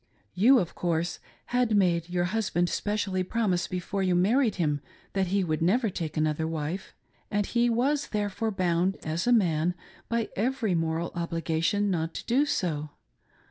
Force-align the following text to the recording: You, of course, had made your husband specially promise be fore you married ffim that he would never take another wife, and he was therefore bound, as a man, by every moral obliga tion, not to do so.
You, 0.33 0.57
of 0.57 0.73
course, 0.73 1.19
had 1.53 1.75
made 1.77 2.09
your 2.09 2.23
husband 2.23 2.69
specially 2.69 3.21
promise 3.21 3.67
be 3.67 3.79
fore 3.79 4.01
you 4.01 4.15
married 4.15 4.55
ffim 4.55 4.79
that 5.13 5.27
he 5.27 5.43
would 5.43 5.61
never 5.61 5.91
take 5.91 6.17
another 6.17 6.47
wife, 6.47 6.95
and 7.29 7.45
he 7.45 7.69
was 7.69 8.07
therefore 8.07 8.49
bound, 8.49 8.97
as 9.03 9.27
a 9.27 9.31
man, 9.31 9.75
by 10.09 10.29
every 10.35 10.73
moral 10.73 11.11
obliga 11.11 11.61
tion, 11.63 11.91
not 11.91 12.15
to 12.15 12.25
do 12.25 12.47
so. 12.47 12.89